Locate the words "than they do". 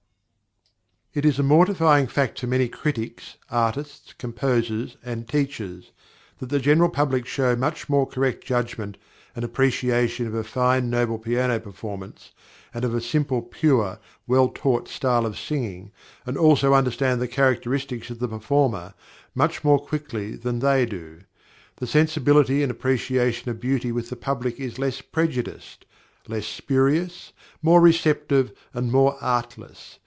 20.37-21.19